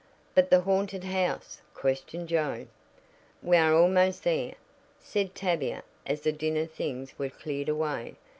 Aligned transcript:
"But 0.33 0.49
the 0.49 0.61
haunted 0.61 1.03
house?" 1.03 1.61
questioned 1.75 2.27
Joe. 2.27 2.65
"We 3.43 3.55
are 3.55 3.75
almost 3.75 4.23
there," 4.23 4.55
said 4.99 5.35
Tavia 5.35 5.83
as 6.07 6.21
the 6.21 6.31
dinner 6.31 6.65
things 6.65 7.19
were 7.19 7.29
cleared 7.29 7.69
away. 7.69 8.15